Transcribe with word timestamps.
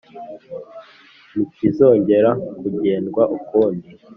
ntikizongera 1.31 2.29
kugendwa 2.59 3.23
ukundi. 3.37 3.89